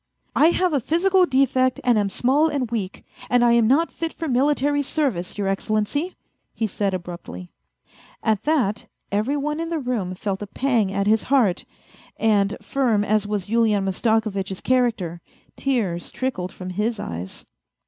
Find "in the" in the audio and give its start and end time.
9.59-9.77